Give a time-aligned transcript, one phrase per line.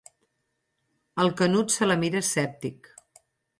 [1.25, 2.93] El Canut se la mira escèptic.